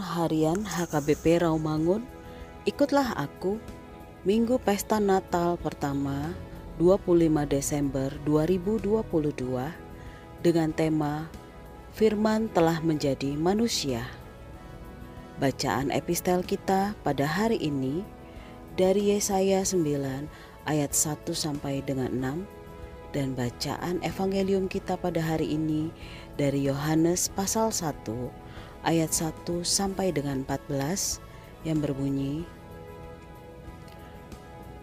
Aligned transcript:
Harian 0.00 0.64
HKBP 0.64 1.44
Rawamangun 1.44 2.08
Ikutlah 2.64 3.12
aku 3.20 3.60
Minggu 4.24 4.56
Pesta 4.56 4.96
Natal 4.96 5.60
pertama 5.60 6.32
25 6.80 7.20
Desember 7.44 8.08
2022 8.24 8.96
dengan 10.40 10.72
tema 10.72 11.28
Firman 11.92 12.48
telah 12.56 12.80
menjadi 12.80 13.36
manusia. 13.36 14.08
Bacaan 15.36 15.92
epistel 15.92 16.40
kita 16.40 16.96
pada 17.04 17.28
hari 17.28 17.60
ini 17.60 18.00
dari 18.80 19.12
Yesaya 19.12 19.60
9 19.60 19.84
ayat 20.64 20.92
1 20.96 21.28
sampai 21.32 21.84
dengan 21.84 22.08
6 22.16 22.60
dan 23.12 23.34
bacaan 23.34 23.98
evangelium 24.06 24.70
kita 24.70 24.94
pada 24.96 25.18
hari 25.20 25.52
ini 25.52 25.90
dari 26.38 26.64
Yohanes 26.64 27.28
pasal 27.32 27.74
1 27.74 28.49
ayat 28.84 29.12
1 29.12 29.44
sampai 29.66 30.12
dengan 30.14 30.44
14 30.48 31.20
yang 31.68 31.78
berbunyi 31.80 32.44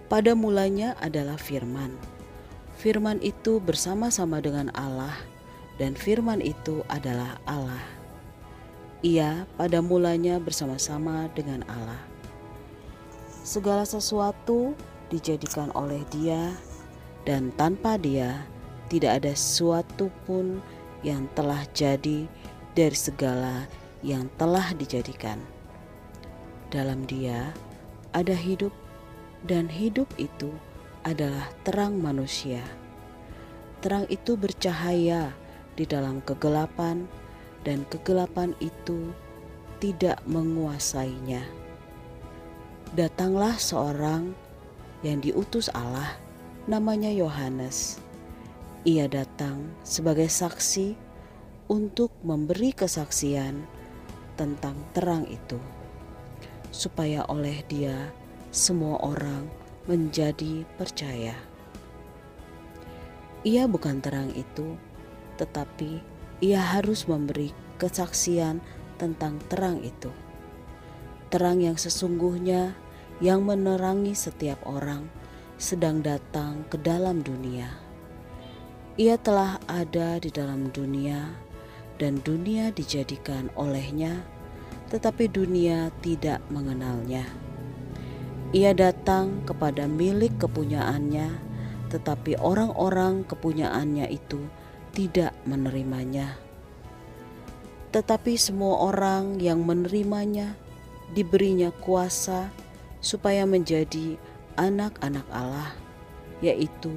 Pada 0.08 0.38
mulanya 0.38 0.96
adalah 1.04 1.36
firman. 1.36 1.92
Firman 2.78 3.20
itu 3.26 3.60
bersama-sama 3.60 4.40
dengan 4.40 4.72
Allah 4.78 5.18
dan 5.82 5.98
firman 5.98 6.40
itu 6.40 6.86
adalah 6.88 7.42
Allah. 7.50 7.84
Ia 9.06 9.46
pada 9.60 9.84
mulanya 9.84 10.42
bersama-sama 10.42 11.30
dengan 11.38 11.62
Allah. 11.70 12.02
Segala 13.46 13.86
sesuatu 13.86 14.74
dijadikan 15.14 15.70
oleh 15.78 16.02
Dia 16.10 16.56
dan 17.28 17.54
tanpa 17.56 17.96
Dia 18.02 18.48
tidak 18.88 19.24
ada 19.24 19.34
sesuatu 19.36 20.10
pun 20.26 20.64
yang 21.06 21.30
telah 21.38 21.62
jadi 21.76 22.26
dari 22.74 22.98
segala 22.98 23.70
yang 24.06 24.30
telah 24.38 24.74
dijadikan. 24.78 25.42
Dalam 26.70 27.08
Dia 27.08 27.54
ada 28.12 28.36
hidup, 28.36 28.74
dan 29.46 29.70
hidup 29.70 30.10
itu 30.18 30.52
adalah 31.08 31.48
terang 31.64 32.02
manusia. 32.02 32.60
Terang 33.80 34.10
itu 34.10 34.36
bercahaya 34.36 35.32
di 35.78 35.86
dalam 35.86 36.20
kegelapan, 36.26 37.06
dan 37.64 37.86
kegelapan 37.88 38.52
itu 38.60 39.14
tidak 39.78 40.18
menguasainya. 40.26 41.46
Datanglah 42.98 43.56
seorang 43.62 44.34
yang 45.06 45.22
diutus 45.22 45.70
Allah, 45.72 46.18
namanya 46.66 47.14
Yohanes. 47.14 48.02
Ia 48.88 49.06
datang 49.06 49.68
sebagai 49.84 50.32
saksi 50.32 50.96
untuk 51.68 52.10
memberi 52.24 52.72
kesaksian 52.72 53.77
tentang 54.38 54.78
terang 54.94 55.26
itu, 55.26 55.58
supaya 56.70 57.26
oleh 57.26 57.66
Dia 57.66 58.14
semua 58.54 59.02
orang 59.02 59.50
menjadi 59.90 60.64
percaya. 60.78 61.34
Ia 63.42 63.66
bukan 63.66 63.98
terang 64.00 64.30
itu, 64.38 64.78
tetapi 65.42 66.00
ia 66.40 66.62
harus 66.62 67.10
memberi 67.10 67.50
kesaksian 67.82 68.62
tentang 69.02 69.42
terang 69.50 69.82
itu. 69.82 70.14
Terang 71.34 71.60
yang 71.62 71.76
sesungguhnya 71.76 72.78
yang 73.18 73.46
menerangi 73.46 74.14
setiap 74.14 74.62
orang 74.70 75.10
sedang 75.58 76.06
datang 76.06 76.62
ke 76.70 76.78
dalam 76.78 77.26
dunia. 77.26 77.74
Ia 78.98 79.18
telah 79.18 79.62
ada 79.66 80.18
di 80.18 80.30
dalam 80.30 80.70
dunia 80.74 81.47
dan 81.98 82.22
dunia 82.22 82.70
dijadikan 82.74 83.50
olehnya, 83.58 84.22
tetapi 84.94 85.28
dunia 85.28 85.90
tidak 86.06 86.40
mengenalnya. 86.54 87.26
Ia 88.56 88.72
datang 88.72 89.44
kepada 89.44 89.90
milik 89.92 90.40
kepunyaannya, 90.40 91.28
tetapi 91.92 92.40
orang-orang 92.40 93.28
kepunyaannya 93.28 94.08
itu 94.08 94.40
tidak 94.96 95.36
menerimanya. 95.44 96.40
Tetapi 97.92 98.40
semua 98.40 98.88
orang 98.88 99.44
yang 99.44 99.68
menerimanya 99.68 100.56
diberinya 101.12 101.74
kuasa 101.84 102.48
supaya 103.04 103.44
menjadi 103.44 104.16
anak-anak 104.56 105.28
Allah, 105.28 105.76
yaitu 106.40 106.94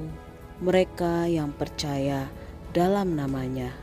mereka 0.63 1.27
yang 1.27 1.51
percaya 1.51 2.31
dalam 2.71 3.19
namanya 3.19 3.75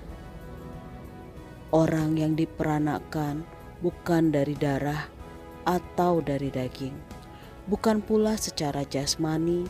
Orang 1.69 2.17
yang 2.17 2.32
diperanakan 2.32 3.44
bukan 3.85 4.32
dari 4.32 4.56
darah 4.56 5.05
atau 5.69 6.25
dari 6.25 6.49
daging, 6.49 6.97
bukan 7.69 8.00
pula 8.00 8.41
secara 8.41 8.88
jasmani 8.88 9.69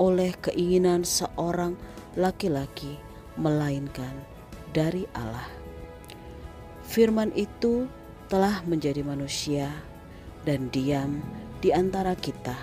oleh 0.00 0.32
keinginan 0.40 1.04
seorang 1.04 1.76
laki-laki, 2.16 2.96
melainkan 3.36 4.24
dari 4.72 5.04
Allah. 5.12 5.44
Firman 6.88 7.28
itu 7.36 7.92
telah 8.32 8.64
menjadi 8.64 9.04
manusia 9.04 9.68
dan 10.48 10.72
diam 10.72 11.20
di 11.60 11.76
antara 11.76 12.16
kita, 12.16 12.56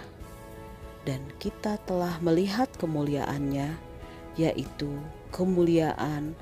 dan 1.05 1.21
kita 1.37 1.77
telah 1.85 2.17
melihat 2.17 2.65
kemuliaannya, 2.81 3.77
yaitu 4.41 4.89
kemuliaan 5.29 6.33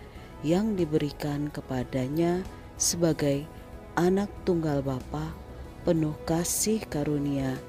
yang 0.45 0.79
diberikan 0.79 1.51
kepadanya 1.51 2.43
sebagai 2.79 3.43
anak 3.99 4.31
tunggal 4.47 4.79
Bapa 4.79 5.35
penuh 5.83 6.15
kasih 6.23 6.79
karunia 6.87 7.59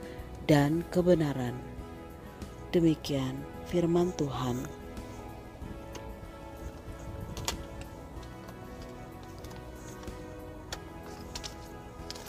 dan 0.47 0.87
kebenaran. 0.95 1.55
Demikian 2.71 3.35
firman 3.67 4.15
Tuhan. 4.15 4.63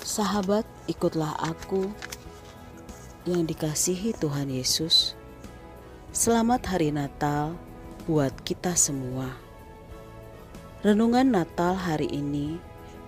Sahabat, 0.01 0.67
ikutlah 0.91 1.31
aku 1.39 1.88
yang 3.23 3.47
dikasihi 3.47 4.11
Tuhan 4.17 4.51
Yesus. 4.51 5.15
Selamat 6.11 6.67
hari 6.67 6.91
Natal 6.91 7.55
buat 8.09 8.35
kita 8.43 8.75
semua. 8.75 9.50
Renungan 10.81 11.29
Natal 11.29 11.77
hari 11.77 12.09
ini 12.09 12.57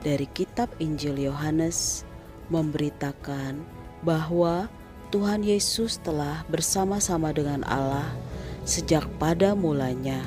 dari 0.05 0.29
kitab 0.29 0.69
Injil 0.77 1.17
Yohanes 1.17 2.05
memberitakan 2.53 3.65
bahwa 4.05 4.69
Tuhan 5.09 5.41
Yesus 5.41 5.97
telah 5.97 6.45
bersama-sama 6.53 7.33
dengan 7.33 7.65
Allah 7.65 8.13
sejak 8.61 9.09
pada 9.17 9.57
mulanya. 9.57 10.21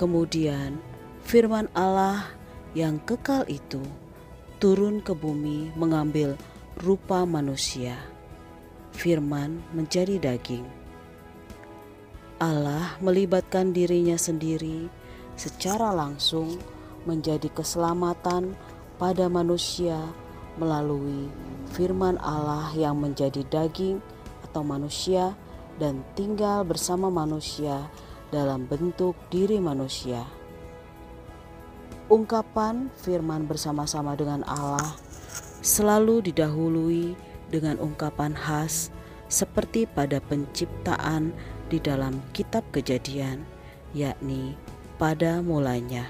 Kemudian 0.00 0.80
firman 1.28 1.68
Allah 1.76 2.32
yang 2.72 3.04
kekal 3.04 3.44
itu 3.44 3.84
turun 4.64 5.04
ke 5.04 5.12
bumi 5.12 5.76
mengambil 5.76 6.40
rupa 6.80 7.28
manusia. 7.28 8.00
Firman 8.96 9.60
menjadi 9.76 10.16
daging. 10.16 10.64
Allah 12.40 12.96
melibatkan 13.04 13.76
dirinya 13.76 14.16
sendiri 14.16 15.03
secara 15.34 15.90
langsung 15.92 16.58
menjadi 17.04 17.50
keselamatan 17.52 18.56
pada 18.96 19.28
manusia 19.28 19.98
melalui 20.56 21.28
firman 21.74 22.16
Allah 22.22 22.70
yang 22.78 23.02
menjadi 23.02 23.42
daging 23.50 23.98
atau 24.46 24.62
manusia 24.62 25.34
dan 25.82 26.06
tinggal 26.14 26.62
bersama 26.62 27.10
manusia 27.10 27.90
dalam 28.30 28.66
bentuk 28.70 29.18
diri 29.28 29.58
manusia. 29.58 30.22
Ungkapan 32.06 32.92
firman 33.00 33.48
bersama-sama 33.48 34.14
dengan 34.14 34.44
Allah 34.46 34.94
selalu 35.64 36.30
didahului 36.30 37.16
dengan 37.48 37.80
ungkapan 37.80 38.36
khas 38.36 38.92
seperti 39.32 39.88
pada 39.88 40.20
penciptaan 40.20 41.32
di 41.72 41.80
dalam 41.80 42.20
kitab 42.36 42.62
Kejadian, 42.70 43.42
yakni 43.96 44.54
pada 44.96 45.42
mulanya. 45.42 46.06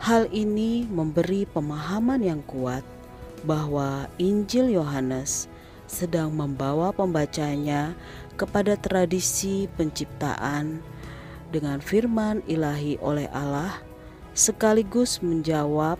Hal 0.00 0.32
ini 0.32 0.88
memberi 0.88 1.44
pemahaman 1.44 2.24
yang 2.24 2.40
kuat 2.48 2.82
bahwa 3.44 4.08
Injil 4.16 4.72
Yohanes 4.72 5.48
sedang 5.84 6.32
membawa 6.32 6.94
pembacanya 6.94 7.92
kepada 8.40 8.78
tradisi 8.80 9.68
penciptaan 9.76 10.80
dengan 11.52 11.82
firman 11.82 12.40
ilahi 12.46 12.96
oleh 13.02 13.28
Allah 13.34 13.82
sekaligus 14.32 15.20
menjawab 15.20 15.98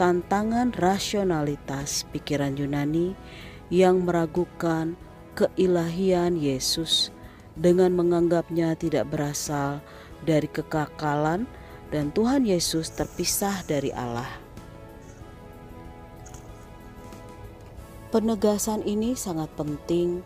tantangan 0.00 0.72
rasionalitas 0.72 2.08
pikiran 2.14 2.56
Yunani 2.56 3.12
yang 3.68 4.06
meragukan 4.06 4.96
keilahian 5.36 6.38
Yesus 6.38 7.12
dengan 7.56 7.92
menganggapnya 7.92 8.72
tidak 8.76 9.12
berasal 9.12 9.84
dari 10.24 10.48
kekakalan 10.48 11.44
dan 11.92 12.08
Tuhan 12.14 12.48
Yesus 12.48 12.88
terpisah 12.96 13.60
dari 13.68 13.92
Allah. 13.92 14.28
Penegasan 18.12 18.84
ini 18.84 19.16
sangat 19.16 19.48
penting 19.56 20.20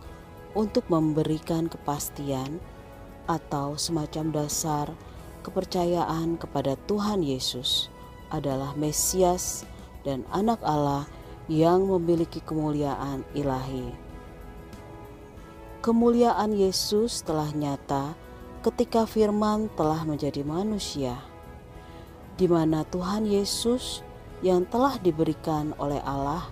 untuk 0.59 0.87
memberikan 0.91 1.71
kepastian 1.71 2.59
atau 3.31 3.79
semacam 3.79 4.43
dasar 4.43 4.91
kepercayaan 5.47 6.35
kepada 6.35 6.75
Tuhan 6.91 7.23
Yesus 7.23 7.87
adalah 8.35 8.75
Mesias 8.75 9.63
dan 10.03 10.27
Anak 10.35 10.59
Allah 10.67 11.07
yang 11.47 11.87
memiliki 11.87 12.43
kemuliaan 12.43 13.23
ilahi. 13.39 14.06
Kemuliaan 15.87 16.51
Yesus 16.51 17.23
telah 17.23 17.47
nyata 17.55 18.19
ketika 18.67 19.07
Firman 19.07 19.71
telah 19.79 20.03
menjadi 20.03 20.43
manusia, 20.43 21.15
di 22.35 22.51
mana 22.51 22.83
Tuhan 22.83 23.23
Yesus 23.23 24.03
yang 24.43 24.67
telah 24.67 24.99
diberikan 24.99 25.79
oleh 25.79 26.03
Allah 26.03 26.51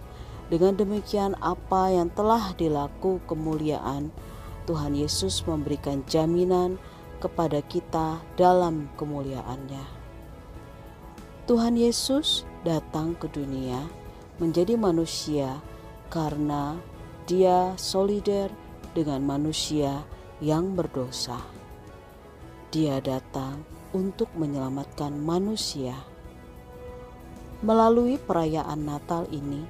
dengan 0.55 0.79
demikian 0.79 1.35
apa 1.43 1.91
yang 1.91 2.15
telah 2.15 2.55
dilaku 2.55 3.19
kemuliaan 3.27 4.15
Tuhan 4.71 4.95
Yesus 4.95 5.43
memberikan 5.51 6.07
jaminan 6.07 6.79
kepada 7.19 7.59
kita 7.67 8.23
dalam 8.39 8.87
kemuliaannya. 8.95 9.83
Tuhan 11.51 11.75
Yesus 11.75 12.47
datang 12.63 13.19
ke 13.19 13.27
dunia 13.35 13.83
menjadi 14.39 14.79
manusia 14.79 15.59
karena 16.07 16.79
dia 17.27 17.75
solider 17.75 18.63
dengan 18.95 19.21
manusia 19.21 20.07
yang 20.39 20.79
berdosa. 20.79 21.43
Dia 22.71 22.99
datang 23.03 23.63
untuk 23.95 24.31
menyelamatkan 24.35 25.15
manusia. 25.15 25.95
Melalui 27.63 28.19
perayaan 28.19 28.83
Natal 28.83 29.27
ini, 29.31 29.63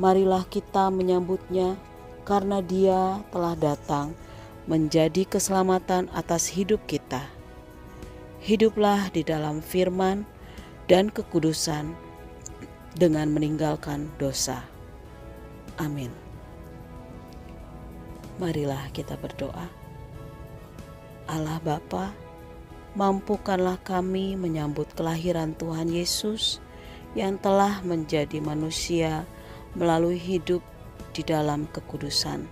marilah 0.00 0.44
kita 0.48 0.88
menyambutnya 0.88 1.76
karena 2.24 2.64
Dia 2.64 3.20
telah 3.28 3.56
datang 3.56 4.16
menjadi 4.68 5.26
keselamatan 5.26 6.08
atas 6.12 6.48
hidup 6.52 6.80
kita. 6.88 7.26
Hiduplah 8.40 9.12
di 9.12 9.20
dalam 9.20 9.60
firman 9.60 10.24
dan 10.88 11.12
kekudusan 11.12 11.92
dengan 12.96 13.30
meninggalkan 13.30 14.08
dosa. 14.16 14.64
Amin. 15.76 16.19
Marilah 18.40 18.88
kita 18.96 19.20
berdoa. 19.20 19.68
Allah 21.28 21.60
Bapa, 21.60 22.08
mampukanlah 22.96 23.76
kami 23.84 24.32
menyambut 24.32 24.88
kelahiran 24.96 25.52
Tuhan 25.60 25.92
Yesus 25.92 26.56
yang 27.12 27.36
telah 27.36 27.84
menjadi 27.84 28.40
manusia 28.40 29.28
melalui 29.76 30.16
hidup 30.16 30.64
di 31.12 31.20
dalam 31.20 31.68
kekudusan, 31.68 32.48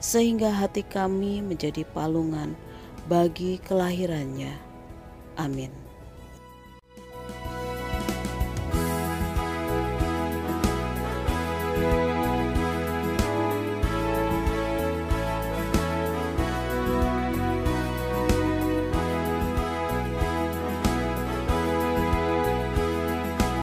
sehingga 0.00 0.48
hati 0.48 0.80
kami 0.80 1.44
menjadi 1.44 1.84
palungan 1.92 2.56
bagi 3.04 3.60
kelahirannya. 3.68 4.56
Amin. 5.36 5.87